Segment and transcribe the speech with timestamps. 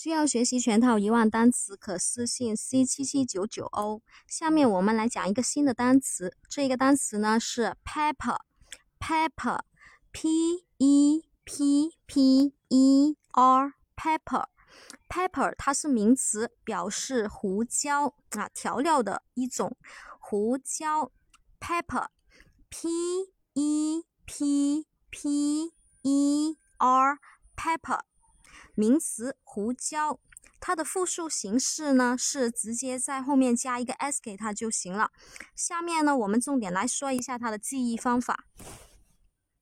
[0.00, 4.00] 需要学习全套一万单词，可私信 c 七七九九 o。
[4.28, 10.28] 下面我们来讲一个新的单词，这个单词呢是 pepper，pepper，p
[10.76, 19.76] e p p e r，pepper，pepper 它是名词，表示胡椒啊调料的一种
[20.20, 21.10] 胡椒
[21.58, 22.88] ，pepper，p
[23.54, 25.72] e p p
[26.02, 27.98] e r，pepper。
[28.78, 30.20] 名词胡椒，
[30.60, 35.10] 它的复数形式呢是直接在后面加一个 s 给它就行了。
[35.56, 38.44] 下面呢，我们重点来说一下它的记忆方法。